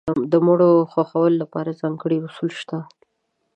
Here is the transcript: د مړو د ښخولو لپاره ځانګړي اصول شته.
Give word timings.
د 0.31 0.33
مړو 0.45 0.71
د 0.81 0.87
ښخولو 0.91 1.39
لپاره 1.43 1.77
ځانګړي 1.81 2.17
اصول 2.25 2.49
شته. 2.59 2.77